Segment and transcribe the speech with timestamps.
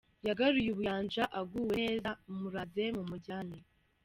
[0.27, 3.57] yagaruye ubuyanja aguwe neza, muraze mumujyane”.